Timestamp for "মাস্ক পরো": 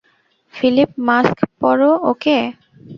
1.07-1.91